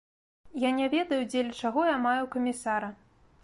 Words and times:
Я 0.61 0.69
не 0.79 0.87
ведаю, 0.93 1.21
дзеля 1.33 1.53
чаго 1.67 1.87
я 1.91 1.97
маю 2.09 2.23
камісара. 2.37 2.95